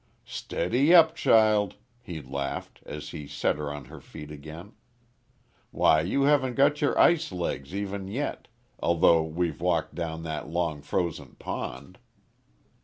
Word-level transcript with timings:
"Steady 0.25 0.95
up, 0.95 1.13
child," 1.15 1.75
he 2.01 2.19
laughed, 2.23 2.81
as 2.87 3.09
he 3.09 3.27
set 3.27 3.57
her 3.57 3.71
on 3.71 3.85
her 3.85 4.01
feet 4.01 4.31
again. 4.31 4.71
"Why 5.69 6.01
you 6.01 6.23
haven't 6.23 6.55
got 6.55 6.81
your 6.81 6.97
ice 6.97 7.31
legs 7.31 7.75
even 7.75 8.07
yet, 8.07 8.47
although 8.79 9.21
we've 9.21 9.61
walked 9.61 9.93
down 9.93 10.23
that 10.23 10.49
long 10.49 10.81
frozen 10.81 11.35
pond." 11.35 11.99